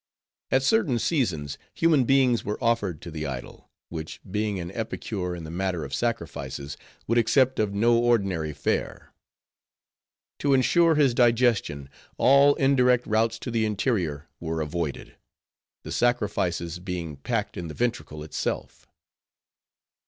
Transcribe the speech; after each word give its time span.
At 0.49 0.63
certain 0.63 0.97
seasons, 0.97 1.59
human 1.75 2.05
beings 2.05 2.43
were 2.43 2.57
offered 2.59 3.03
to 3.03 3.11
the 3.11 3.27
idol, 3.27 3.69
which 3.89 4.19
being 4.31 4.59
an 4.59 4.71
epicure 4.71 5.35
in 5.35 5.43
the 5.43 5.51
matter 5.51 5.85
of 5.85 5.93
sacrifices, 5.93 6.75
would 7.05 7.19
accept 7.19 7.59
of 7.59 7.75
no 7.75 7.95
ordinary 7.99 8.51
fare. 8.51 9.13
To 10.39 10.55
insure 10.55 10.95
his 10.95 11.13
digestion, 11.13 11.87
all 12.17 12.55
indirect 12.55 13.05
routes 13.05 13.37
to 13.41 13.51
the 13.51 13.63
interior 13.63 14.27
were 14.39 14.59
avoided; 14.61 15.17
the 15.83 15.91
sacrifices 15.91 16.79
being 16.79 17.15
packed 17.17 17.55
in 17.55 17.67
the 17.67 17.75
ventricle 17.75 18.23
itself. 18.23 18.87